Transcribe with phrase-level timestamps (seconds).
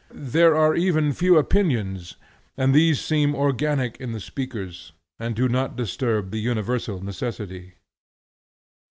[0.11, 2.15] There are even few opinions,
[2.57, 7.75] and these seem organic in the speakers, and do not disturb the universal necessity.